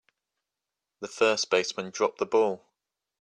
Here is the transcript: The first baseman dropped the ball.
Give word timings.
The 1.01 1.07
first 1.07 1.51
baseman 1.51 1.91
dropped 1.91 2.17
the 2.17 2.25
ball. 2.25 2.65